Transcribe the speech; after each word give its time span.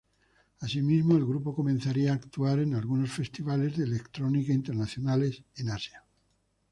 Asimismo 0.61 1.15
el 1.15 1.27
grupo 1.27 1.53
comenzaría 1.53 2.11
a 2.11 2.15
actuar 2.15 2.57
en 2.57 2.73
algunos 2.73 3.11
festivales 3.11 3.77
de 3.77 3.83
electrónica 3.83 4.51
internacionales 4.51 5.43
en 5.57 5.69
Asia. 5.69 6.03